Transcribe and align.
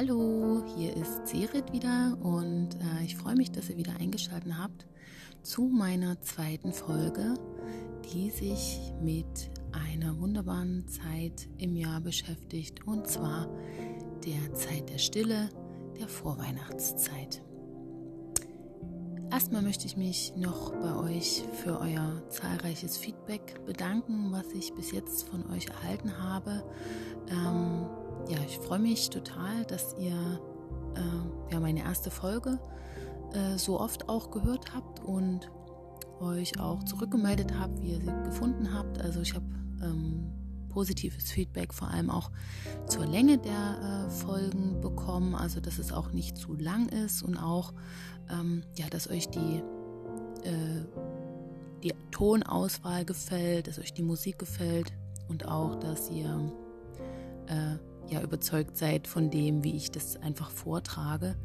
Hallo, 0.00 0.62
hier 0.76 0.96
ist 0.96 1.26
Serit 1.26 1.72
wieder 1.72 2.16
und 2.22 2.68
äh, 2.76 3.04
ich 3.04 3.16
freue 3.16 3.34
mich, 3.34 3.50
dass 3.50 3.68
ihr 3.68 3.76
wieder 3.76 3.96
eingeschaltet 3.98 4.52
habt 4.56 4.86
zu 5.42 5.62
meiner 5.62 6.20
zweiten 6.20 6.72
Folge, 6.72 7.34
die 8.04 8.30
sich 8.30 8.92
mit 9.02 9.50
einer 9.72 10.16
wunderbaren 10.20 10.86
Zeit 10.86 11.48
im 11.58 11.74
Jahr 11.74 12.00
beschäftigt 12.00 12.86
und 12.86 13.08
zwar 13.08 13.48
der 14.24 14.54
Zeit 14.54 14.88
der 14.88 14.98
Stille, 14.98 15.48
der 15.98 16.06
Vorweihnachtszeit. 16.06 17.42
Erstmal 19.32 19.62
möchte 19.62 19.86
ich 19.86 19.96
mich 19.96 20.32
noch 20.36 20.70
bei 20.76 20.94
euch 20.94 21.42
für 21.54 21.80
euer 21.80 22.22
zahlreiches 22.28 22.96
Feedback 22.96 23.66
bedanken, 23.66 24.30
was 24.30 24.46
ich 24.52 24.72
bis 24.74 24.92
jetzt 24.92 25.28
von 25.28 25.44
euch 25.50 25.66
erhalten 25.66 26.22
habe. 26.22 26.62
Ähm, 27.32 27.86
ja, 28.28 28.38
ich 28.46 28.58
freue 28.58 28.78
mich 28.78 29.10
total, 29.10 29.64
dass 29.66 29.94
ihr 29.98 30.40
äh, 30.94 31.52
ja, 31.52 31.60
meine 31.60 31.80
erste 31.80 32.10
Folge 32.10 32.58
äh, 33.32 33.56
so 33.58 33.80
oft 33.80 34.08
auch 34.08 34.30
gehört 34.30 34.74
habt 34.74 35.00
und 35.00 35.50
euch 36.20 36.58
auch 36.58 36.82
zurückgemeldet 36.84 37.58
habt, 37.58 37.80
wie 37.80 37.92
ihr 37.92 38.00
sie 38.00 38.12
gefunden 38.24 38.74
habt. 38.74 39.00
Also 39.00 39.20
ich 39.20 39.34
habe 39.34 39.46
ähm, 39.82 40.32
positives 40.68 41.30
Feedback 41.30 41.72
vor 41.72 41.88
allem 41.88 42.10
auch 42.10 42.30
zur 42.86 43.06
Länge 43.06 43.38
der 43.38 44.06
äh, 44.06 44.10
Folgen 44.10 44.80
bekommen, 44.80 45.34
also 45.34 45.60
dass 45.60 45.78
es 45.78 45.92
auch 45.92 46.12
nicht 46.12 46.36
zu 46.36 46.54
lang 46.54 46.88
ist 46.88 47.22
und 47.22 47.36
auch, 47.36 47.72
ähm, 48.30 48.62
ja, 48.76 48.88
dass 48.88 49.08
euch 49.08 49.28
die, 49.28 49.62
äh, 50.44 50.84
die 51.82 51.92
Tonauswahl 52.10 53.04
gefällt, 53.04 53.68
dass 53.68 53.78
euch 53.78 53.94
die 53.94 54.02
Musik 54.02 54.38
gefällt 54.38 54.92
und 55.28 55.46
auch, 55.46 55.76
dass 55.76 56.10
ihr 56.10 56.52
äh, 57.46 57.76
ja 58.10 58.22
überzeugt 58.22 58.76
seid 58.76 59.06
von 59.06 59.30
dem, 59.30 59.64
wie 59.64 59.76
ich 59.76 59.90
das 59.90 60.16
einfach 60.16 60.50
vortrage. 60.50 61.36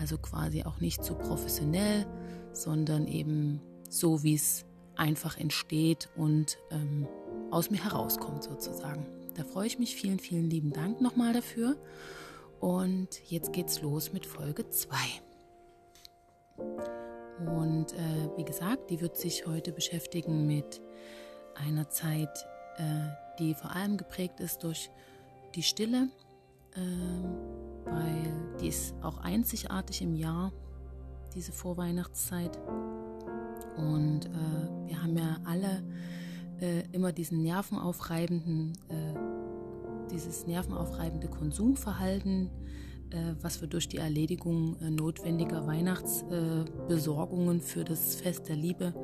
Also 0.00 0.18
quasi 0.18 0.64
auch 0.64 0.80
nicht 0.80 1.02
zu 1.02 1.14
professionell, 1.14 2.06
sondern 2.52 3.06
eben 3.06 3.60
so, 3.88 4.22
wie 4.22 4.34
es 4.34 4.64
einfach 4.94 5.38
entsteht 5.38 6.08
und 6.16 6.58
ähm, 6.70 7.06
aus 7.50 7.70
mir 7.70 7.82
herauskommt 7.82 8.42
sozusagen. 8.44 9.06
Da 9.36 9.44
freue 9.44 9.66
ich 9.66 9.78
mich. 9.78 9.94
Vielen, 9.94 10.18
vielen 10.18 10.50
lieben 10.50 10.72
Dank 10.72 11.00
nochmal 11.00 11.32
dafür. 11.32 11.76
Und 12.60 13.08
jetzt 13.30 13.52
geht's 13.52 13.80
los 13.82 14.12
mit 14.12 14.26
Folge 14.26 14.68
2. 14.68 14.96
Und 17.46 17.92
äh, 17.92 18.36
wie 18.36 18.44
gesagt, 18.44 18.90
die 18.90 19.00
wird 19.00 19.16
sich 19.16 19.46
heute 19.46 19.70
beschäftigen 19.70 20.46
mit 20.46 20.80
einer 21.54 21.88
Zeit, 21.88 22.46
äh, 22.78 22.82
die 23.38 23.54
vor 23.54 23.74
allem 23.74 23.96
geprägt 23.96 24.40
ist 24.40 24.64
durch 24.64 24.90
die 25.54 25.62
Stille, 25.62 26.08
äh, 26.74 26.80
weil 27.84 28.56
die 28.60 28.68
ist 28.68 28.94
auch 29.02 29.18
einzigartig 29.18 30.02
im 30.02 30.14
Jahr, 30.14 30.52
diese 31.34 31.52
Vorweihnachtszeit. 31.52 32.58
Und 33.76 34.26
äh, 34.26 34.86
wir 34.86 35.02
haben 35.02 35.16
ja 35.16 35.38
alle 35.44 35.82
äh, 36.60 36.82
immer 36.92 37.12
diesen 37.12 37.42
nervenaufreibenden, 37.42 38.72
äh, 38.88 40.10
dieses 40.10 40.46
nervenaufreibende 40.46 41.28
Konsumverhalten, 41.28 42.50
was 43.40 43.60
wir 43.60 43.68
durch 43.68 43.88
die 43.88 43.98
Erledigung 43.98 44.76
äh, 44.80 44.90
notwendiger 44.90 45.66
Weihnachtsbesorgungen 45.66 47.60
für 47.60 47.84
das 47.84 48.16
Fest 48.16 48.48
der 48.48 48.56
Liebe 48.56 48.94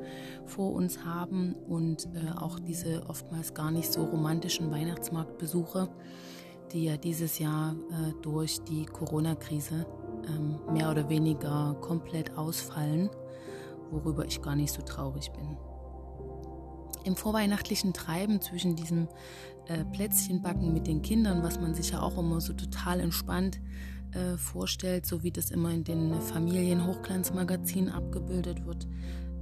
vor 0.45 0.73
uns 0.73 1.03
haben 1.03 1.53
und 1.53 2.07
auch 2.37 2.59
diese 2.59 3.07
oftmals 3.07 3.53
gar 3.53 3.71
nicht 3.71 3.91
so 3.91 4.03
romantischen 4.03 4.71
Weihnachtsmarktbesuche 4.71 5.89
die 6.71 6.85
ja 6.85 6.97
dieses 6.97 7.39
Jahr 7.39 7.75
äh, 7.89 8.13
durch 8.21 8.61
die 8.63 8.85
Corona-Krise 8.85 9.85
ähm, 10.27 10.59
mehr 10.71 10.91
oder 10.91 11.09
weniger 11.09 11.75
komplett 11.81 12.37
ausfallen, 12.37 13.09
worüber 13.91 14.25
ich 14.25 14.41
gar 14.41 14.55
nicht 14.55 14.73
so 14.73 14.81
traurig 14.81 15.31
bin. 15.31 15.57
Im 17.03 17.15
vorweihnachtlichen 17.15 17.93
Treiben 17.93 18.41
zwischen 18.41 18.75
diesem 18.75 19.07
äh, 19.67 19.85
Plätzchenbacken 19.85 20.73
mit 20.73 20.87
den 20.87 21.01
Kindern, 21.01 21.43
was 21.43 21.59
man 21.59 21.75
sich 21.75 21.91
ja 21.91 22.01
auch 22.01 22.17
immer 22.17 22.41
so 22.41 22.53
total 22.53 22.99
entspannt 22.99 23.61
äh, 24.15 24.37
vorstellt, 24.37 25.05
so 25.05 25.23
wie 25.23 25.31
das 25.31 25.51
immer 25.51 25.71
in 25.71 25.83
den 25.83 26.21
Familien-Hochglanzmagazinen 26.21 27.89
abgebildet 27.89 28.65
wird, 28.65 28.87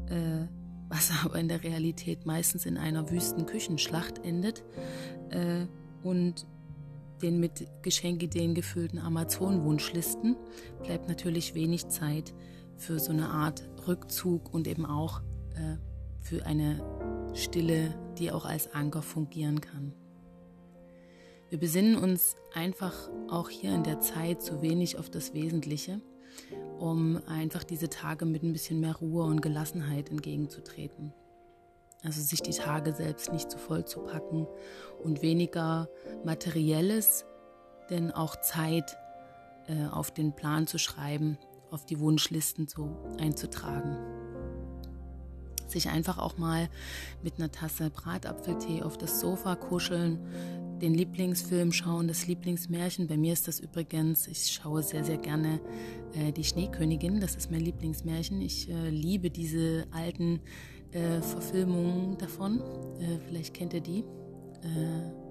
äh, 0.08 0.48
was 0.90 1.12
aber 1.24 1.40
in 1.40 1.48
der 1.48 1.64
Realität 1.64 2.26
meistens 2.26 2.66
in 2.66 2.78
einer 2.78 3.10
wüsten 3.10 3.46
Küchenschlacht 3.46 4.20
endet. 4.26 4.64
Äh, 5.30 5.68
und 6.04 6.46
den 7.22 7.40
mit 7.40 7.66
Geschenkideen 7.84 8.54
gefüllten 8.54 9.00
Amazon-Wunschlisten 9.00 10.36
bleibt 10.84 11.08
natürlich 11.08 11.56
wenig 11.56 11.88
Zeit 11.88 12.34
für 12.76 13.00
so 13.00 13.14
eine 13.14 13.30
Art 13.30 13.64
Rückzug 13.88 14.54
und 14.54 14.68
eben 14.68 14.86
auch 14.86 15.22
äh, 15.56 15.78
für 16.20 16.46
eine 16.46 16.82
Stille, 17.34 17.94
die 18.18 18.32
auch 18.32 18.46
als 18.46 18.74
Anker 18.74 19.02
fungieren 19.02 19.62
kann. 19.62 19.94
Wir 21.54 21.60
besinnen 21.60 21.98
uns 21.98 22.36
einfach 22.56 23.12
auch 23.30 23.48
hier 23.48 23.76
in 23.76 23.84
der 23.84 24.00
Zeit 24.00 24.42
zu 24.42 24.64
wenig 24.64 24.98
auf 24.98 25.12
das 25.12 25.36
Wesentliche, 25.36 26.02
um 26.80 27.22
einfach 27.28 27.64
diese 27.64 27.92
Tage 27.92 28.26
mit 28.26 28.42
ein 28.42 28.54
bisschen 28.54 28.80
mehr 28.80 28.96
Ruhe 28.96 29.26
und 29.26 29.40
Gelassenheit 29.40 30.10
entgegenzutreten. 30.10 31.14
Also 32.02 32.22
sich 32.22 32.42
die 32.42 32.54
Tage 32.58 32.92
selbst 32.96 33.32
nicht 33.32 33.52
zu 33.52 33.60
voll 33.60 33.86
zu 33.86 34.00
packen 34.00 34.48
und 35.04 35.22
weniger 35.22 35.90
materielles, 36.26 37.24
denn 37.92 38.10
auch 38.10 38.36
Zeit 38.42 38.98
äh, 39.68 39.86
auf 39.92 40.10
den 40.10 40.34
Plan 40.34 40.66
zu 40.66 40.80
schreiben, 40.80 41.38
auf 41.70 41.86
die 41.86 42.00
Wunschlisten 42.00 42.68
so 42.68 42.98
einzutragen. 43.20 43.96
Sich 45.68 45.90
einfach 45.90 46.18
auch 46.18 46.40
mal 46.40 46.68
mit 47.22 47.36
einer 47.38 47.52
Tasse 47.52 47.92
Bratapfeltee 47.92 48.82
auf 48.82 48.98
das 48.98 49.20
Sofa 49.20 49.56
kuscheln, 49.56 50.20
den 50.82 50.94
Lieblingsfilm 50.94 51.72
schauen, 51.72 52.08
das 52.08 52.28
Lieblingsmärchen. 52.28 53.08
Bei 53.08 53.18
mir 53.18 53.34
ist 53.34 53.48
das 53.48 53.60
übrigens, 53.60 54.28
ich 54.28 54.52
schaue 54.52 54.84
sehr, 54.84 55.04
sehr 55.04 55.18
gerne 55.18 55.60
äh, 56.14 56.32
die 56.32 56.44
Schneekönigin. 56.44 57.20
Das 57.20 57.36
ist 57.36 57.52
mein 57.52 57.62
Lieblingsmärchen. 57.62 58.42
Ich 58.42 58.70
äh, 58.70 58.90
liebe 58.90 59.30
diese 59.30 59.86
alten 59.92 60.42
äh, 60.92 61.22
Verfilmungen 61.22 62.18
davon. 62.18 62.60
Äh, 63.00 63.20
vielleicht 63.28 63.54
kennt 63.54 63.74
ihr 63.74 63.82
die. 63.82 64.00
Äh, 64.00 65.24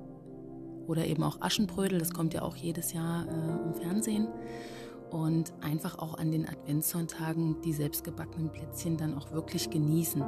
oder 0.86 1.06
eben 1.06 1.22
auch 1.22 1.41
Aschenbrödel, 1.41 1.98
das 1.98 2.12
kommt 2.12 2.34
ja 2.34 2.42
auch 2.42 2.56
jedes 2.56 2.92
Jahr 2.92 3.26
äh, 3.26 3.66
im 3.66 3.74
Fernsehen. 3.74 4.28
Und 5.10 5.53
einfach 5.60 5.98
auch 5.98 6.14
an 6.14 6.30
den 6.30 6.48
Adventssonntagen 6.48 7.60
die 7.62 7.72
selbstgebackenen 7.72 8.50
Plätzchen 8.50 8.97
dann 8.97 9.14
auch 9.14 9.30
wirklich 9.32 9.69
genießen. 9.69 10.24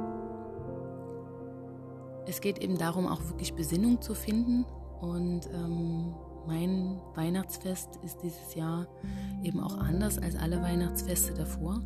Es 2.27 2.41
geht 2.41 2.59
eben 2.59 2.77
darum, 2.77 3.07
auch 3.07 3.23
wirklich 3.29 3.53
Besinnung 3.53 4.01
zu 4.01 4.13
finden. 4.13 4.65
Und 5.01 5.49
ähm, 5.53 6.13
mein 6.47 6.99
Weihnachtsfest 7.15 7.99
ist 8.03 8.17
dieses 8.23 8.55
Jahr 8.55 8.87
eben 9.43 9.59
auch 9.59 9.77
anders 9.77 10.19
als 10.19 10.35
alle 10.35 10.61
Weihnachtsfeste 10.61 11.33
davor 11.33 11.81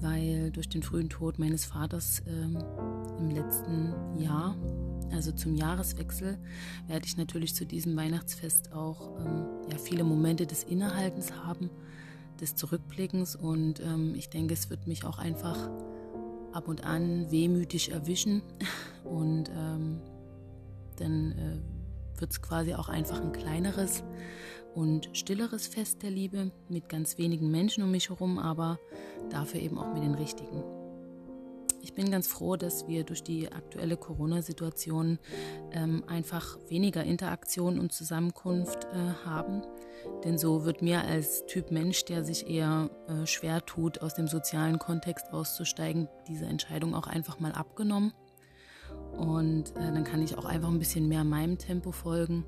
weil 0.00 0.50
durch 0.50 0.68
den 0.68 0.82
frühen 0.82 1.08
Tod 1.08 1.38
meines 1.38 1.64
Vaters 1.64 2.22
ähm, 2.26 2.58
im 3.18 3.30
letzten 3.30 3.94
Jahr, 4.18 4.56
also 5.10 5.32
zum 5.32 5.54
Jahreswechsel, 5.54 6.38
werde 6.86 7.06
ich 7.06 7.16
natürlich 7.16 7.54
zu 7.54 7.64
diesem 7.64 7.96
Weihnachtsfest 7.96 8.72
auch 8.72 9.18
ähm, 9.20 9.46
ja, 9.70 9.78
viele 9.78 10.04
Momente 10.04 10.46
des 10.46 10.64
Innehaltens 10.64 11.32
haben, 11.32 11.70
des 12.40 12.54
Zurückblickens 12.54 13.36
und 13.36 13.80
ähm, 13.80 14.14
ich 14.14 14.28
denke, 14.28 14.54
es 14.54 14.68
wird 14.68 14.86
mich 14.86 15.04
auch 15.04 15.18
einfach 15.18 15.70
ab 16.52 16.68
und 16.68 16.84
an 16.84 17.30
wehmütig 17.30 17.92
erwischen. 17.92 18.42
Und 19.04 19.52
ähm, 19.56 20.00
dann 20.96 21.30
äh, 21.32 21.60
wird 22.20 22.30
es 22.30 22.42
quasi 22.42 22.74
auch 22.74 22.88
einfach 22.88 23.20
ein 23.20 23.32
kleineres 23.32 24.02
und 24.74 25.08
stilleres 25.14 25.66
Fest 25.66 26.02
der 26.02 26.10
Liebe 26.10 26.50
mit 26.68 26.88
ganz 26.88 27.18
wenigen 27.18 27.50
Menschen 27.50 27.82
um 27.82 27.90
mich 27.90 28.10
herum, 28.10 28.38
aber 28.38 28.78
dafür 29.30 29.60
eben 29.60 29.78
auch 29.78 29.92
mit 29.94 30.02
den 30.02 30.14
richtigen. 30.14 30.62
Ich 31.86 31.94
bin 31.94 32.10
ganz 32.10 32.26
froh, 32.26 32.56
dass 32.56 32.88
wir 32.88 33.04
durch 33.04 33.22
die 33.22 33.52
aktuelle 33.52 33.96
Corona-Situation 33.96 35.20
ähm, 35.70 36.02
einfach 36.08 36.58
weniger 36.68 37.04
Interaktion 37.04 37.78
und 37.78 37.92
Zusammenkunft 37.92 38.86
äh, 38.86 39.24
haben. 39.24 39.62
Denn 40.24 40.36
so 40.36 40.64
wird 40.64 40.82
mir 40.82 41.02
als 41.04 41.46
Typ 41.46 41.70
Mensch, 41.70 42.04
der 42.04 42.24
sich 42.24 42.50
eher 42.50 42.90
äh, 43.06 43.24
schwer 43.24 43.64
tut, 43.64 44.02
aus 44.02 44.14
dem 44.14 44.26
sozialen 44.26 44.80
Kontext 44.80 45.32
auszusteigen, 45.32 46.08
diese 46.26 46.46
Entscheidung 46.46 46.92
auch 46.92 47.06
einfach 47.06 47.38
mal 47.38 47.52
abgenommen. 47.52 48.12
Und 49.16 49.76
äh, 49.76 49.92
dann 49.92 50.04
kann 50.04 50.22
ich 50.22 50.36
auch 50.36 50.44
einfach 50.44 50.68
ein 50.68 50.78
bisschen 50.78 51.08
mehr 51.08 51.24
meinem 51.24 51.58
Tempo 51.58 51.92
folgen 51.92 52.44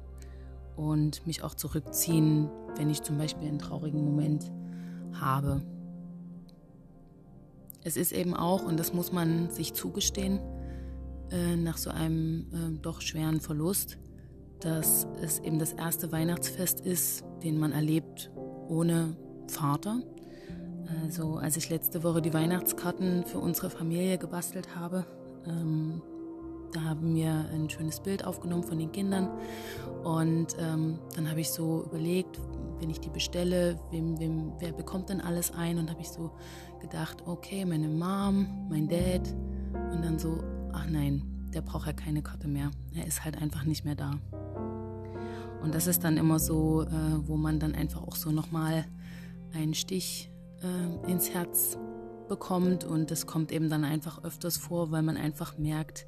und 0.76 1.26
mich 1.26 1.42
auch 1.42 1.54
zurückziehen, 1.54 2.48
wenn 2.76 2.90
ich 2.90 3.02
zum 3.02 3.18
Beispiel 3.18 3.48
einen 3.48 3.58
traurigen 3.58 4.04
Moment 4.04 4.50
habe. 5.14 5.62
Es 7.82 7.96
ist 7.96 8.12
eben 8.12 8.34
auch, 8.34 8.64
und 8.64 8.78
das 8.78 8.92
muss 8.92 9.12
man 9.12 9.50
sich 9.50 9.74
zugestehen, 9.74 10.40
äh, 11.30 11.56
nach 11.56 11.76
so 11.78 11.90
einem 11.90 12.46
äh, 12.52 12.78
doch 12.80 13.00
schweren 13.00 13.40
Verlust, 13.40 13.98
dass 14.60 15.06
es 15.22 15.38
eben 15.40 15.58
das 15.58 15.72
erste 15.72 16.12
Weihnachtsfest 16.12 16.80
ist, 16.80 17.24
den 17.42 17.58
man 17.58 17.72
erlebt, 17.72 18.30
ohne 18.68 19.16
Vater. 19.46 20.02
Also 21.02 21.36
als 21.36 21.56
ich 21.56 21.70
letzte 21.70 22.02
Woche 22.02 22.22
die 22.22 22.32
Weihnachtskarten 22.32 23.24
für 23.24 23.38
unsere 23.38 23.70
Familie 23.70 24.18
gebastelt 24.18 24.74
habe, 24.74 25.04
ähm, 25.46 26.02
da 26.72 26.82
haben 26.82 27.14
wir 27.14 27.46
ein 27.52 27.68
schönes 27.70 28.00
Bild 28.00 28.24
aufgenommen 28.24 28.62
von 28.62 28.78
den 28.78 28.92
Kindern. 28.92 29.28
Und 30.04 30.56
ähm, 30.58 30.98
dann 31.14 31.28
habe 31.28 31.40
ich 31.40 31.50
so 31.50 31.84
überlegt, 31.84 32.38
wenn 32.80 32.90
ich 32.90 33.00
die 33.00 33.10
bestelle, 33.10 33.78
wem, 33.90 34.18
wem, 34.18 34.52
wer 34.58 34.72
bekommt 34.72 35.08
denn 35.08 35.20
alles 35.20 35.52
ein? 35.52 35.78
Und 35.78 35.90
habe 35.90 36.00
ich 36.00 36.08
so 36.08 36.30
gedacht, 36.80 37.22
okay, 37.26 37.64
meine 37.64 37.88
Mom, 37.88 38.68
mein 38.68 38.88
Dad. 38.88 39.34
Und 39.92 40.04
dann 40.04 40.18
so, 40.18 40.38
ach 40.72 40.86
nein, 40.88 41.22
der 41.52 41.62
braucht 41.62 41.86
ja 41.86 41.92
keine 41.92 42.22
Karte 42.22 42.48
mehr, 42.48 42.70
er 42.94 43.06
ist 43.06 43.24
halt 43.24 43.40
einfach 43.40 43.64
nicht 43.64 43.84
mehr 43.84 43.94
da. 43.94 44.12
Und 45.62 45.74
das 45.74 45.86
ist 45.86 46.04
dann 46.04 46.16
immer 46.16 46.38
so, 46.38 46.82
äh, 46.82 46.88
wo 47.26 47.36
man 47.36 47.58
dann 47.58 47.74
einfach 47.74 48.02
auch 48.02 48.16
so 48.16 48.30
nochmal 48.30 48.84
einen 49.52 49.74
Stich 49.74 50.30
äh, 50.62 51.10
ins 51.10 51.30
Herz 51.30 51.76
bekommt. 52.28 52.84
Und 52.84 53.10
das 53.10 53.26
kommt 53.26 53.50
eben 53.50 53.68
dann 53.68 53.84
einfach 53.84 54.22
öfters 54.22 54.56
vor, 54.56 54.90
weil 54.92 55.02
man 55.02 55.16
einfach 55.16 55.58
merkt, 55.58 56.06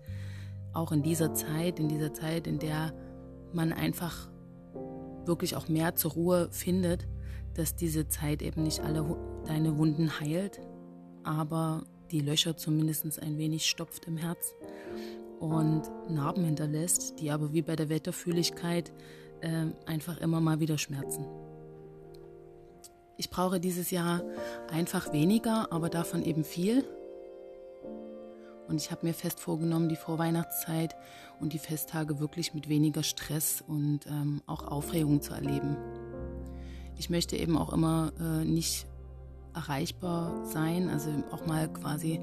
auch 0.72 0.92
in 0.92 1.02
dieser 1.02 1.34
Zeit, 1.34 1.78
in 1.78 1.88
dieser 1.88 2.12
Zeit, 2.12 2.46
in 2.46 2.58
der 2.58 2.92
man 3.52 3.72
einfach 3.72 4.30
wirklich 5.26 5.56
auch 5.56 5.68
mehr 5.68 5.94
zur 5.94 6.12
Ruhe 6.12 6.48
findet, 6.50 7.06
dass 7.54 7.76
diese 7.76 8.08
Zeit 8.08 8.42
eben 8.42 8.62
nicht 8.62 8.80
alle 8.80 9.16
deine 9.46 9.76
Wunden 9.76 10.20
heilt, 10.20 10.60
aber 11.24 11.82
die 12.10 12.20
Löcher 12.20 12.56
zumindest 12.56 13.22
ein 13.22 13.38
wenig 13.38 13.66
stopft 13.66 14.06
im 14.06 14.16
Herz 14.16 14.54
und 15.38 15.82
Narben 16.08 16.44
hinterlässt, 16.44 17.20
die 17.20 17.30
aber 17.30 17.52
wie 17.52 17.62
bei 17.62 17.76
der 17.76 17.88
Wetterfühligkeit 17.88 18.92
äh, 19.40 19.66
einfach 19.86 20.20
immer 20.20 20.40
mal 20.40 20.60
wieder 20.60 20.78
schmerzen. 20.78 21.26
Ich 23.16 23.30
brauche 23.30 23.60
dieses 23.60 23.90
Jahr 23.90 24.22
einfach 24.70 25.12
weniger, 25.12 25.72
aber 25.72 25.88
davon 25.88 26.22
eben 26.22 26.44
viel. 26.44 26.84
Und 28.70 28.80
ich 28.80 28.92
habe 28.92 29.04
mir 29.04 29.14
fest 29.14 29.40
vorgenommen, 29.40 29.88
die 29.88 29.96
Vorweihnachtszeit 29.96 30.94
und 31.40 31.52
die 31.52 31.58
Festtage 31.58 32.20
wirklich 32.20 32.54
mit 32.54 32.68
weniger 32.68 33.02
Stress 33.02 33.64
und 33.66 34.06
ähm, 34.06 34.42
auch 34.46 34.62
Aufregung 34.62 35.20
zu 35.20 35.34
erleben. 35.34 35.76
Ich 36.96 37.10
möchte 37.10 37.36
eben 37.36 37.58
auch 37.58 37.72
immer 37.72 38.12
äh, 38.20 38.44
nicht 38.44 38.86
erreichbar 39.54 40.46
sein, 40.46 40.88
also 40.88 41.10
auch 41.32 41.44
mal 41.46 41.68
quasi 41.72 42.20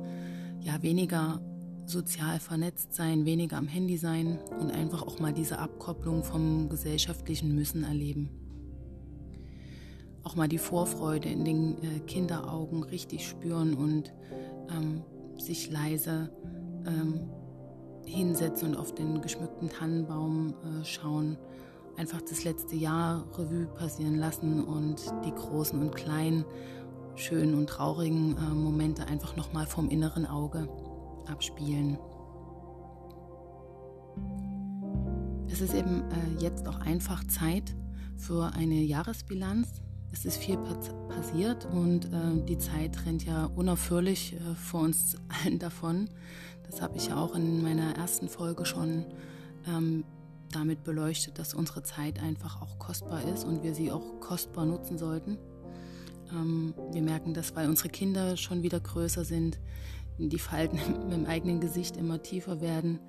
ja 0.61 0.81
weniger 0.81 1.41
sozial 1.85 2.39
vernetzt 2.39 2.93
sein, 2.93 3.25
weniger 3.25 3.57
am 3.57 3.67
Handy 3.67 3.97
sein 3.97 4.39
und 4.59 4.71
einfach 4.71 5.01
auch 5.01 5.19
mal 5.19 5.33
diese 5.33 5.59
Abkopplung 5.59 6.23
vom 6.23 6.69
gesellschaftlichen 6.69 7.53
Müssen 7.53 7.83
erleben 7.83 8.29
auch 10.23 10.35
mal 10.35 10.50
die 10.50 10.57
Vorfreude 10.57 11.29
in 11.29 11.45
den 11.45 11.77
äh, 11.81 12.00
Kinderaugen 12.05 12.83
richtig 12.83 13.25
spüren 13.25 13.75
und 13.75 14.13
ähm, 14.69 15.01
sich 15.39 15.72
leise 15.72 16.30
ähm, 16.86 17.30
hinsetzen 18.06 18.69
und 18.69 18.78
auf 18.78 18.94
den 18.94 19.22
geschmückten 19.22 19.69
Tannenbaum 19.69 20.56
äh, 20.63 20.86
schauen. 20.86 21.38
Einfach 21.98 22.22
das 22.22 22.44
letzte 22.44 22.75
Jahr 22.75 23.25
Revue 23.38 23.66
passieren 23.68 24.16
lassen 24.16 24.63
und 24.63 25.01
die 25.25 25.34
großen 25.34 25.81
und 25.81 25.95
kleinen, 25.95 26.45
schönen 27.16 27.56
und 27.56 27.68
traurigen 27.68 28.38
äh, 28.38 28.54
Momente 28.54 29.07
einfach 29.07 29.36
nochmal 29.36 29.66
vom 29.66 29.89
inneren 29.89 30.25
Auge 30.25 30.69
abspielen. 31.28 31.98
Es 35.50 35.62
ist 35.62 35.74
eben 35.74 36.04
äh, 36.12 36.42
jetzt 36.42 36.68
auch 36.68 36.80
einfach 36.80 37.24
Zeit 37.25 37.75
für 38.16 38.51
eine 38.54 38.75
Jahresbilanz 38.75 39.81
es 40.12 40.25
ist 40.25 40.38
viel 40.38 40.57
passiert 41.09 41.65
und 41.65 42.06
äh, 42.06 42.45
die 42.48 42.57
Zeit 42.57 43.06
rennt 43.06 43.25
ja 43.25 43.45
unaufhörlich 43.45 44.33
äh, 44.33 44.56
vor 44.56 44.81
uns 44.81 45.15
allen 45.44 45.59
davon. 45.59 46.09
Das 46.69 46.81
habe 46.81 46.98
ich 46.98 47.07
ja 47.07 47.18
auch 47.18 47.36
in 47.36 47.62
meiner 47.62 47.95
ersten 47.95 48.27
Folge 48.27 48.65
schon 48.65 49.06
ähm, 49.68 50.04
damit 50.51 50.83
beleuchtet, 50.83 51.39
dass 51.39 51.54
unsere 51.54 51.83
Zeit 51.83 52.21
einfach 52.21 52.62
auch 52.62 52.80
kostbar 52.80 53.24
ist 53.33 53.45
und 53.45 53.63
wir 53.63 53.74
sie 53.74 53.92
auch 53.92 54.19
kostbar 54.19 54.65
nutzen 54.65 54.98
sollten. 54.98 55.38
Ähm, 56.31 56.74
wir 56.92 57.01
merken 57.01 57.33
das, 57.33 57.56
weil 57.56 57.69
unsere 57.69 57.89
Kinder 57.89 58.38
schon 58.38 58.63
wieder 58.63 58.80
größer 58.80 59.24
sind, 59.24 59.60
die 60.18 60.39
Falten 60.39 60.80
im 61.12 61.25
eigenen 61.25 61.60
Gesicht 61.60 61.98
immer 61.98 62.21
tiefer 62.21 62.62
werden, 62.62 63.00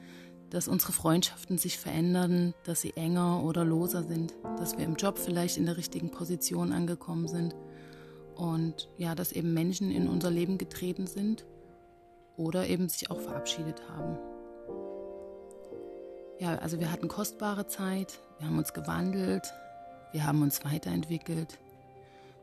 dass 0.50 0.69
unsere 0.69 0.93
Freundschaften 0.93 1.59
sich 1.59 1.79
verändern, 1.79 2.55
dass 2.65 2.81
sie 2.81 2.97
enger 2.97 3.43
oder 3.45 3.65
loser 3.65 4.03
sind, 4.03 4.35
dass 4.59 4.79
wir 4.79 4.85
im 4.85 4.97
Job 4.97 5.19
vielleicht 5.19 5.56
in 5.56 5.67
der 5.67 5.77
richtigen 5.77 6.11
Position 6.11 6.73
angekommen 6.73 7.29
sind 7.29 7.55
und 8.35 8.89
ja, 8.97 9.15
dass 9.15 9.33
eben 9.33 9.53
Menschen 9.53 9.91
in 9.91 10.09
unser 10.09 10.31
Leben 10.31 10.59
getreten 10.59 11.06
sind 11.06 11.45
oder 12.37 12.67
eben 12.67 12.89
sich 12.89 13.11
auch 13.11 13.21
verabschiedet 13.21 13.83
haben. 13.89 14.19
Ja, 16.39 16.56
also 16.56 16.79
wir 16.79 16.93
hatten 16.93 17.09
kostbare 17.09 17.67
Zeit, 17.67 18.21
wir 18.39 18.47
haben 18.47 18.59
uns 18.59 18.73
gewandelt, 18.73 19.53
wir 20.12 20.25
haben 20.25 20.43
uns 20.43 20.65
weiterentwickelt 20.65 21.59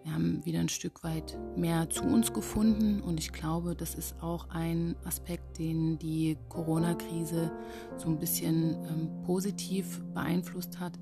wir 0.06 0.14
haben 0.14 0.46
wieder 0.46 0.60
ein 0.60 0.70
Stück 0.70 1.04
weit 1.04 1.36
mehr 1.56 1.90
zu 1.90 2.04
uns 2.04 2.32
gefunden 2.32 3.02
und 3.02 3.20
ich 3.20 3.34
glaube, 3.34 3.76
das 3.76 3.96
ist 3.96 4.22
auch 4.22 4.48
ein 4.52 4.96
Aspekt, 5.04 5.35
den 5.58 5.98
die 6.00 6.38
Corona-Krise 6.50 7.52
so 7.98 8.08
ein 8.08 8.20
bisschen 8.20 8.76
ähm, 8.88 9.24
positiv 9.24 10.02
beeinflusst 10.14 10.80
hat, 10.80 10.94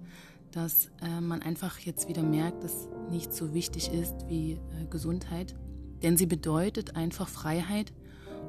dass 0.52 0.88
äh, 1.02 1.22
man 1.22 1.42
einfach 1.42 1.80
jetzt 1.80 2.08
wieder 2.08 2.24
merkt, 2.24 2.64
dass 2.64 2.88
nichts 3.10 3.38
so 3.38 3.54
wichtig 3.54 3.92
ist 3.92 4.28
wie 4.28 4.54
äh, 4.54 4.86
Gesundheit, 4.90 5.56
denn 6.04 6.18
sie 6.18 6.26
bedeutet 6.26 6.96
einfach 6.96 7.28
Freiheit 7.28 7.94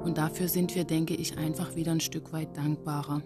und 0.03 0.17
dafür 0.17 0.47
sind 0.47 0.75
wir, 0.75 0.83
denke 0.83 1.15
ich, 1.15 1.37
einfach 1.37 1.75
wieder 1.75 1.91
ein 1.91 2.01
Stück 2.01 2.33
weit 2.33 2.55
dankbarer. 2.57 3.21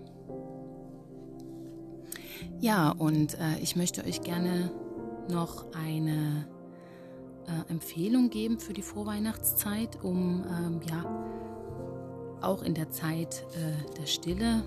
Ja, 2.60 2.92
und 2.92 3.36
äh, 3.36 3.60
ich 3.62 3.76
möchte 3.76 4.04
euch 4.06 4.22
gerne 4.22 4.72
noch 5.30 5.72
eine 5.74 6.48
äh, 7.48 7.72
Empfehlung 7.72 8.30
geben 8.30 8.60
für 8.60 8.74
die 8.74 8.82
Vorweihnachtszeit, 8.82 10.04
um 10.04 10.44
ähm, 10.46 10.82
ja 10.90 11.29
auch 12.42 12.64
in 12.64 12.74
der 12.74 12.90
Zeit 12.90 13.46
äh, 13.56 13.94
der 14.00 14.06
Stille 14.06 14.64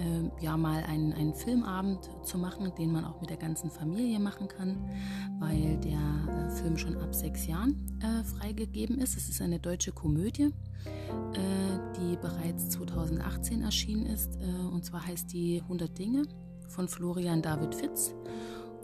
äh, 0.00 0.44
ja 0.44 0.56
mal 0.56 0.82
einen, 0.84 1.12
einen 1.12 1.34
Filmabend 1.34 2.10
zu 2.22 2.38
machen, 2.38 2.72
den 2.78 2.92
man 2.92 3.04
auch 3.04 3.20
mit 3.20 3.30
der 3.30 3.36
ganzen 3.36 3.70
Familie 3.70 4.18
machen 4.18 4.48
kann, 4.48 4.76
weil 5.38 5.76
der 5.78 5.98
äh, 5.98 6.50
Film 6.50 6.76
schon 6.76 6.96
ab 6.96 7.14
sechs 7.14 7.46
Jahren 7.46 7.76
äh, 8.02 8.24
freigegeben 8.24 8.98
ist. 8.98 9.16
Es 9.16 9.28
ist 9.28 9.42
eine 9.42 9.58
deutsche 9.58 9.92
Komödie, 9.92 10.52
äh, 10.84 11.98
die 11.98 12.16
bereits 12.16 12.70
2018 12.70 13.62
erschienen 13.62 14.06
ist. 14.06 14.38
und 14.72 14.84
zwar 14.84 15.06
heißt 15.06 15.32
die 15.32 15.60
100 15.62 15.98
Dinge 15.98 16.22
von 16.68 16.88
Florian 16.88 17.42
David 17.42 17.74
Fitz. 17.74 18.14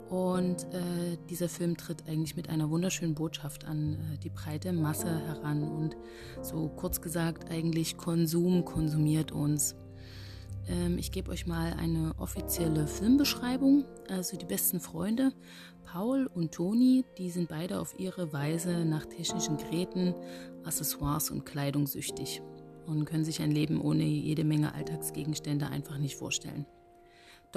Und 0.09 0.63
äh, 0.73 1.17
dieser 1.29 1.49
Film 1.49 1.75
tritt 1.75 2.07
eigentlich 2.07 2.37
mit 2.37 2.49
einer 2.49 2.69
wunderschönen 2.69 3.13
Botschaft 3.13 3.65
an 3.65 3.93
äh, 3.93 4.17
die 4.17 4.29
breite 4.29 4.71
Masse 4.71 5.07
heran. 5.27 5.63
Und 5.63 5.97
so 6.41 6.69
kurz 6.69 7.01
gesagt, 7.01 7.51
eigentlich 7.51 7.97
Konsum 7.97 8.63
konsumiert 8.63 9.31
uns. 9.33 9.75
Ähm, 10.69 10.97
ich 10.97 11.11
gebe 11.11 11.31
euch 11.31 11.45
mal 11.45 11.73
eine 11.73 12.13
offizielle 12.17 12.87
Filmbeschreibung. 12.87 13.85
Also 14.09 14.37
die 14.37 14.45
besten 14.45 14.79
Freunde, 14.79 15.33
Paul 15.83 16.27
und 16.27 16.53
Toni, 16.53 17.03
die 17.17 17.29
sind 17.29 17.49
beide 17.49 17.79
auf 17.79 17.99
ihre 17.99 18.31
Weise 18.31 18.85
nach 18.85 19.05
technischen 19.05 19.57
Geräten, 19.57 20.13
Accessoires 20.63 21.31
und 21.31 21.45
Kleidung 21.45 21.85
süchtig 21.85 22.41
und 22.85 23.05
können 23.05 23.25
sich 23.25 23.41
ein 23.41 23.51
Leben 23.51 23.81
ohne 23.81 24.03
jede 24.03 24.45
Menge 24.45 24.73
Alltagsgegenstände 24.73 25.67
einfach 25.67 25.97
nicht 25.97 26.15
vorstellen. 26.15 26.65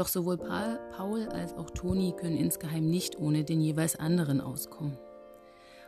Doch 0.00 0.08
sowohl 0.08 0.38
Paul 0.38 1.28
als 1.28 1.52
auch 1.52 1.68
Toni 1.68 2.14
können 2.18 2.38
insgeheim 2.38 2.88
nicht 2.88 3.18
ohne 3.18 3.44
den 3.44 3.60
jeweils 3.60 3.96
anderen 3.96 4.40
auskommen. 4.40 4.96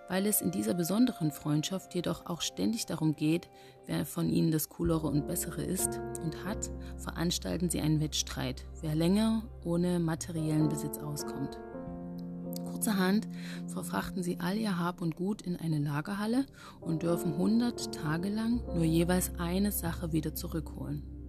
Weil 0.07 0.27
es 0.27 0.43
in 0.43 0.51
dieser 0.51 0.75
besonderen 0.75 1.33
Freundschaft 1.33 1.95
jedoch 1.95 2.27
auch 2.27 2.43
ständig 2.43 2.85
darum 2.85 3.17
geht, 3.17 3.49
wer 3.87 4.05
von 4.05 4.29
ihnen 4.29 4.51
das 4.51 4.69
Coolere 4.69 5.07
und 5.07 5.27
Bessere 5.27 5.63
ist 5.63 5.99
und 6.23 6.45
hat, 6.45 6.71
veranstalten 6.99 7.71
sie 7.71 7.81
einen 7.81 8.03
Wettstreit, 8.03 8.67
wer 8.83 8.95
länger 8.95 9.45
ohne 9.65 9.99
materiellen 9.99 10.69
Besitz 10.69 10.99
auskommt. 10.99 11.59
Kurzerhand 12.71 13.27
verfrachten 13.67 14.23
sie 14.23 14.41
all 14.41 14.59
ihr 14.59 14.79
Hab 14.79 15.01
und 15.01 15.17
Gut 15.17 15.41
in 15.41 15.57
eine 15.57 15.79
Lagerhalle 15.79 16.45
und 16.83 17.03
dürfen 17.03 17.33
100 17.33 17.95
Tage 17.95 18.29
lang 18.29 18.61
nur 18.75 18.85
jeweils 18.85 19.33
eine 19.39 19.73
Sache 19.73 20.13
wieder 20.13 20.35
zurückholen. 20.35 21.22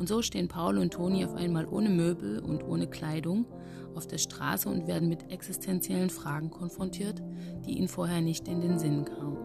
Und 0.00 0.08
so 0.08 0.22
stehen 0.22 0.48
Paul 0.48 0.78
und 0.78 0.94
Toni 0.94 1.26
auf 1.26 1.34
einmal 1.34 1.66
ohne 1.66 1.90
Möbel 1.90 2.38
und 2.38 2.64
ohne 2.64 2.86
Kleidung 2.86 3.44
auf 3.94 4.06
der 4.06 4.16
Straße 4.16 4.66
und 4.66 4.86
werden 4.86 5.10
mit 5.10 5.30
existenziellen 5.30 6.08
Fragen 6.08 6.48
konfrontiert, 6.50 7.22
die 7.66 7.76
ihnen 7.76 7.86
vorher 7.86 8.22
nicht 8.22 8.48
in 8.48 8.62
den 8.62 8.78
Sinn 8.78 9.04
kamen. 9.04 9.36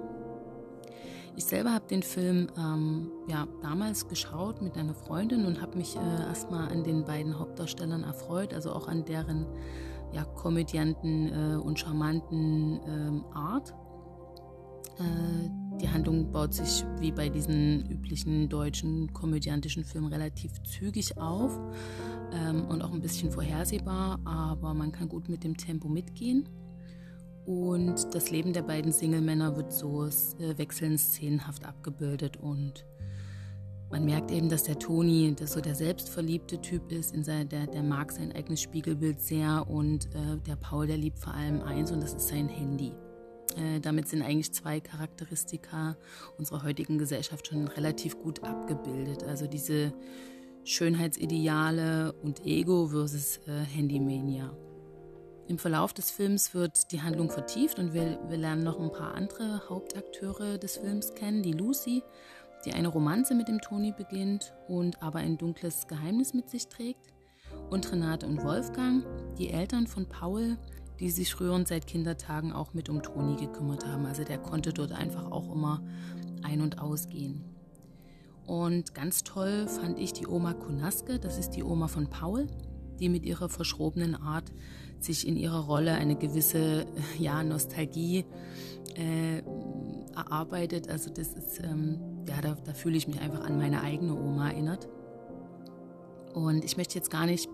Ich 1.36 1.44
selber 1.44 1.74
habe 1.74 1.88
den 1.88 2.04
Film 2.04 2.48
ähm, 2.58 3.12
ja, 3.28 3.50
damals 3.62 4.08
geschaut 4.08 4.62
mit 4.62 4.78
einer 4.78 4.94
Freundin 4.94 5.46
und 5.46 5.62
habe 5.62 5.78
mich 5.78 5.98
äh, 5.98 6.26
erstmal 6.26 6.72
an 6.72 6.86
den 6.86 7.04
beiden 7.04 7.38
Hauptdarstellern 7.38 8.04
erfreut, 8.06 8.54
also 8.54 8.72
auch 8.72 8.88
an 8.88 9.04
deren 9.04 9.46
ja, 10.14 10.24
komödianten 10.24 11.28
äh, 11.34 11.58
und 11.58 11.78
charmanten 11.78 12.80
ähm, 12.88 13.26
Art. 13.34 13.74
Äh, 15.00 15.65
die 15.82 15.90
Handlung 15.90 16.32
baut 16.32 16.54
sich 16.54 16.86
wie 17.00 17.12
bei 17.12 17.30
diesen 17.30 17.90
üblichen 17.90 18.50
deutschen 18.50 19.12
komödiantischen 19.14 19.84
Filmen 19.84 20.12
relativ 20.12 20.52
zügig 20.64 21.18
auf 21.18 21.60
ähm, 22.32 22.66
und 22.66 22.82
auch 22.82 22.94
ein 22.94 23.02
bisschen 23.02 23.32
vorhersehbar, 23.32 24.20
aber 24.24 24.74
man 24.74 24.92
kann 24.92 25.10
gut 25.10 25.30
mit 25.30 25.44
dem 25.44 25.58
Tempo 25.58 25.88
mitgehen. 25.88 26.48
Und 27.46 28.16
das 28.16 28.32
Leben 28.32 28.54
der 28.54 28.64
beiden 28.64 28.92
Single-Männer 28.92 29.56
wird 29.56 29.72
so 29.72 30.06
äh, 30.06 30.58
wechselnd 30.58 31.00
szenenhaft 31.00 31.66
abgebildet 31.66 32.38
und 32.38 32.86
man 33.92 34.04
merkt 34.04 34.32
eben, 34.32 34.50
dass 34.50 34.64
der 34.64 34.80
Toni 34.80 35.34
das 35.38 35.54
so 35.54 35.62
der 35.62 35.76
selbstverliebte 35.76 36.60
Typ 36.60 36.92
ist, 36.92 37.14
in 37.14 37.24
sein, 37.24 37.48
der, 37.48 37.68
der 37.68 37.84
mag 37.84 38.12
sein 38.12 38.32
eigenes 38.32 38.62
Spiegelbild 38.62 39.22
sehr 39.22 39.70
und 39.70 40.08
äh, 40.16 40.38
der 40.48 40.56
Paul, 40.56 40.88
der 40.88 40.98
liebt 40.98 41.20
vor 41.20 41.34
allem 41.34 41.62
eins 41.62 41.92
und 41.92 42.02
das 42.02 42.14
ist 42.14 42.28
sein 42.28 42.50
Handy. 42.50 42.94
Äh, 43.56 43.80
damit 43.80 44.08
sind 44.08 44.22
eigentlich 44.22 44.54
zwei 44.54 44.80
Charakteristika 44.80 45.98
unserer 46.38 46.64
heutigen 46.64 46.98
Gesellschaft 46.98 47.48
schon 47.48 47.68
relativ 47.68 48.20
gut 48.22 48.44
abgebildet. 48.44 49.24
Also 49.24 49.48
diese 49.48 49.94
Schönheitsideale 50.64 52.14
und 52.24 52.46
Ego 52.46 52.88
versus 52.88 53.38
äh, 53.48 53.64
Handymania. 53.66 54.52
Im 55.48 55.60
Verlauf 55.60 55.94
des 55.94 56.10
Films 56.10 56.56
wird 56.56 56.92
die 56.92 57.04
Handlung 57.04 57.30
vertieft 57.30 57.78
und 57.78 57.94
wir, 57.94 58.20
wir 58.28 58.38
lernen 58.38 58.64
noch 58.64 58.80
ein 58.80 58.92
paar 58.92 59.14
andere 59.14 59.70
Hauptakteure 59.70 60.58
des 60.58 60.78
Films 60.78 61.14
kennen. 61.14 61.44
Die 61.44 61.52
Lucy, 61.52 62.02
die 62.66 62.74
eine 62.74 62.88
Romanze 62.88 63.36
mit 63.36 63.48
dem 63.48 63.62
Toni 63.62 63.94
beginnt 63.96 64.54
und 64.68 65.04
aber 65.04 65.20
ein 65.20 65.38
dunkles 65.38 65.88
Geheimnis 65.88 66.34
mit 66.34 66.50
sich 66.50 66.68
trägt. 66.68 67.14
Und 67.70 67.92
Renate 67.92 68.26
und 68.26 68.44
Wolfgang, 68.44 69.06
die 69.38 69.52
Eltern 69.52 69.86
von 69.86 70.10
Paul, 70.10 70.58
die 71.00 71.10
sich 71.10 71.40
rührend 71.40 71.68
seit 71.68 71.88
Kindertagen 71.88 72.54
auch 72.54 72.74
mit 72.74 72.90
um 72.90 73.02
Toni 73.02 73.36
gekümmert 73.36 73.86
haben. 73.86 74.06
Also 74.06 74.24
der 74.24 74.38
konnte 74.38 74.74
dort 74.74 74.92
einfach 74.92 75.32
auch 75.32 75.52
immer 75.54 75.82
ein- 76.44 76.62
und 76.62 76.80
ausgehen. 76.80 77.44
Und 78.46 78.94
ganz 78.94 79.24
toll 79.24 79.68
fand 79.68 80.00
ich 80.00 80.14
die 80.14 80.28
Oma 80.28 80.54
Kunaske, 80.54 81.20
das 81.20 81.38
ist 81.38 81.52
die 81.52 81.64
Oma 81.64 81.88
von 81.88 82.08
Paul, 82.10 82.48
die 83.00 83.10
mit 83.10 83.26
ihrer 83.26 83.50
verschrobenen 83.50 84.16
Art 84.16 84.52
sich 85.00 85.28
in 85.28 85.36
ihrer 85.36 85.66
Rolle 85.66 85.94
eine 85.94 86.16
gewisse 86.16 86.86
ja, 87.18 87.44
Nostalgie 87.44 88.26
äh, 88.96 89.42
erarbeitet. 90.16 90.90
Also 90.90 91.10
das 91.10 91.34
ist, 91.34 91.60
ähm, 91.64 92.00
ja, 92.28 92.40
da, 92.42 92.56
da 92.64 92.74
fühle 92.74 92.98
ich 92.98 93.08
mich 93.08 93.20
einfach 93.20 93.44
an 93.44 93.58
meine 93.58 93.82
eigene 93.82 94.14
Oma 94.14 94.50
erinnert. 94.50 94.88
Und 96.36 96.66
ich 96.66 96.76
möchte 96.76 96.96
jetzt 96.96 97.10
gar 97.10 97.26
nicht 97.26 97.50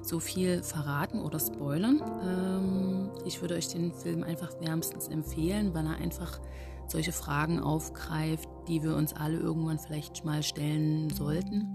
so 0.00 0.20
viel 0.20 0.62
verraten 0.62 1.18
oder 1.20 1.40
spoilern. 1.40 2.00
Ähm, 2.24 3.10
ich 3.26 3.40
würde 3.40 3.56
euch 3.56 3.66
den 3.66 3.92
Film 3.92 4.22
einfach 4.22 4.52
wärmstens 4.60 5.08
empfehlen, 5.08 5.74
weil 5.74 5.84
er 5.84 5.96
einfach 5.96 6.40
solche 6.86 7.10
Fragen 7.10 7.58
aufgreift, 7.58 8.48
die 8.68 8.84
wir 8.84 8.94
uns 8.94 9.14
alle 9.14 9.38
irgendwann 9.38 9.80
vielleicht 9.80 10.24
mal 10.24 10.44
stellen 10.44 11.10
sollten. 11.10 11.66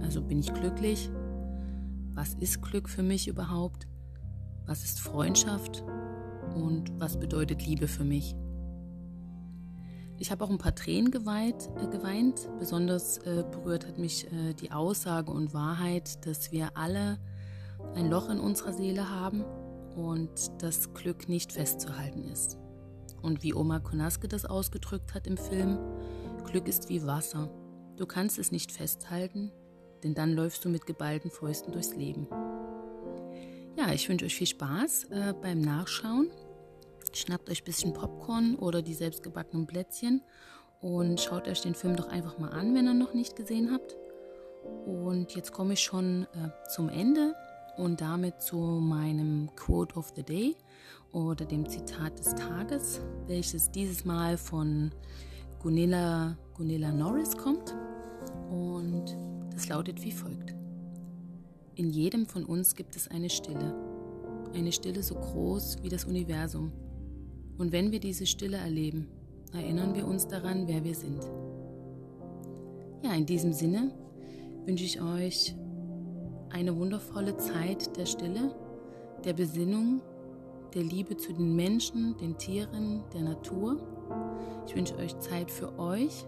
Also 0.00 0.22
bin 0.22 0.38
ich 0.38 0.54
glücklich? 0.54 1.10
Was 2.14 2.34
ist 2.34 2.62
Glück 2.62 2.88
für 2.88 3.02
mich 3.02 3.26
überhaupt? 3.26 3.88
Was 4.66 4.84
ist 4.84 5.00
Freundschaft? 5.00 5.82
Und 6.54 6.92
was 7.00 7.18
bedeutet 7.18 7.66
Liebe 7.66 7.88
für 7.88 8.04
mich? 8.04 8.36
Ich 10.20 10.32
habe 10.32 10.44
auch 10.44 10.50
ein 10.50 10.58
paar 10.58 10.74
Tränen 10.74 11.10
geweint. 11.10 11.70
Äh, 11.76 11.86
geweint. 11.86 12.48
Besonders 12.58 13.18
äh, 13.18 13.44
berührt 13.50 13.86
hat 13.86 13.98
mich 13.98 14.26
äh, 14.26 14.54
die 14.54 14.72
Aussage 14.72 15.30
und 15.30 15.54
Wahrheit, 15.54 16.26
dass 16.26 16.50
wir 16.50 16.76
alle 16.76 17.18
ein 17.94 18.10
Loch 18.10 18.28
in 18.28 18.40
unserer 18.40 18.72
Seele 18.72 19.08
haben 19.08 19.44
und 19.96 20.30
das 20.58 20.92
Glück 20.94 21.28
nicht 21.28 21.52
festzuhalten 21.52 22.24
ist. 22.24 22.58
Und 23.22 23.42
wie 23.42 23.54
Oma 23.54 23.78
Konaske 23.80 24.28
das 24.28 24.44
ausgedrückt 24.44 25.14
hat 25.14 25.26
im 25.26 25.36
Film, 25.36 25.78
Glück 26.44 26.66
ist 26.68 26.88
wie 26.88 27.04
Wasser. 27.06 27.50
Du 27.96 28.06
kannst 28.06 28.38
es 28.38 28.52
nicht 28.52 28.72
festhalten, 28.72 29.52
denn 30.02 30.14
dann 30.14 30.32
läufst 30.32 30.64
du 30.64 30.68
mit 30.68 30.86
geballten 30.86 31.30
Fäusten 31.30 31.72
durchs 31.72 31.94
Leben. 31.94 32.28
Ja, 33.76 33.92
ich 33.92 34.08
wünsche 34.08 34.24
euch 34.24 34.34
viel 34.34 34.46
Spaß 34.46 35.04
äh, 35.10 35.34
beim 35.40 35.60
Nachschauen. 35.60 36.30
Schnappt 37.16 37.50
euch 37.50 37.62
ein 37.62 37.64
bisschen 37.64 37.92
Popcorn 37.92 38.56
oder 38.56 38.82
die 38.82 38.94
selbstgebackenen 38.94 39.66
Plätzchen 39.66 40.22
und 40.80 41.20
schaut 41.20 41.48
euch 41.48 41.60
den 41.60 41.74
Film 41.74 41.96
doch 41.96 42.08
einfach 42.08 42.38
mal 42.38 42.50
an, 42.50 42.74
wenn 42.74 42.86
ihr 42.86 42.94
noch 42.94 43.14
nicht 43.14 43.36
gesehen 43.36 43.72
habt. 43.72 43.96
Und 44.86 45.34
jetzt 45.34 45.52
komme 45.52 45.74
ich 45.74 45.80
schon 45.80 46.24
äh, 46.34 46.50
zum 46.70 46.88
Ende 46.88 47.34
und 47.76 48.00
damit 48.00 48.42
zu 48.42 48.56
meinem 48.56 49.50
Quote 49.56 49.96
of 49.96 50.12
the 50.16 50.22
Day 50.22 50.56
oder 51.12 51.44
dem 51.44 51.68
Zitat 51.68 52.18
des 52.18 52.34
Tages, 52.34 53.00
welches 53.26 53.70
dieses 53.70 54.04
Mal 54.04 54.36
von 54.36 54.90
Gunilla, 55.60 56.36
Gunilla 56.54 56.92
Norris 56.92 57.36
kommt. 57.36 57.74
Und 58.50 59.16
das 59.52 59.68
lautet 59.68 60.02
wie 60.02 60.12
folgt. 60.12 60.54
In 61.74 61.90
jedem 61.90 62.26
von 62.26 62.44
uns 62.44 62.74
gibt 62.74 62.96
es 62.96 63.08
eine 63.08 63.30
Stille. 63.30 63.74
Eine 64.54 64.72
Stille 64.72 65.02
so 65.02 65.14
groß 65.14 65.78
wie 65.82 65.88
das 65.88 66.04
Universum 66.04 66.72
und 67.58 67.72
wenn 67.72 67.90
wir 67.92 68.00
diese 68.00 68.26
Stille 68.26 68.56
erleben, 68.56 69.08
erinnern 69.52 69.94
wir 69.94 70.06
uns 70.06 70.28
daran, 70.28 70.68
wer 70.68 70.84
wir 70.84 70.94
sind. 70.94 71.22
Ja, 73.02 73.12
in 73.14 73.26
diesem 73.26 73.52
Sinne 73.52 73.92
wünsche 74.64 74.84
ich 74.84 75.02
euch 75.02 75.54
eine 76.50 76.76
wundervolle 76.76 77.36
Zeit 77.36 77.96
der 77.96 78.06
Stille, 78.06 78.54
der 79.24 79.32
Besinnung, 79.32 80.00
der 80.74 80.82
Liebe 80.82 81.16
zu 81.16 81.32
den 81.32 81.56
Menschen, 81.56 82.16
den 82.18 82.38
Tieren, 82.38 83.02
der 83.12 83.22
Natur. 83.22 83.80
Ich 84.66 84.76
wünsche 84.76 84.96
euch 84.96 85.18
Zeit 85.18 85.50
für 85.50 85.78
euch, 85.78 86.26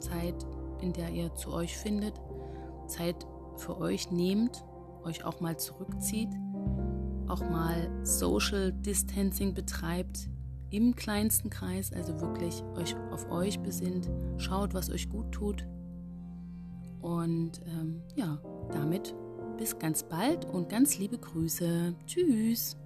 Zeit, 0.00 0.34
in 0.82 0.92
der 0.92 1.10
ihr 1.10 1.34
zu 1.34 1.52
euch 1.52 1.76
findet, 1.76 2.14
Zeit 2.88 3.26
für 3.56 3.78
euch 3.78 4.10
nehmt, 4.10 4.64
euch 5.04 5.24
auch 5.24 5.40
mal 5.40 5.56
zurückzieht 5.58 6.30
auch 7.28 7.40
mal 7.40 7.90
Social 8.04 8.72
Distancing 8.72 9.54
betreibt 9.54 10.28
im 10.70 10.94
kleinsten 10.94 11.50
Kreis, 11.50 11.92
also 11.92 12.20
wirklich 12.20 12.62
euch 12.76 12.96
auf 13.12 13.30
euch 13.30 13.60
besinnt, 13.60 14.10
schaut, 14.38 14.74
was 14.74 14.90
euch 14.90 15.08
gut 15.08 15.30
tut. 15.32 15.66
Und 17.00 17.60
ähm, 17.66 18.02
ja, 18.14 18.38
damit 18.72 19.14
bis 19.58 19.78
ganz 19.78 20.02
bald 20.02 20.44
und 20.44 20.68
ganz 20.68 20.98
liebe 20.98 21.18
Grüße. 21.18 21.94
Tschüss. 22.06 22.76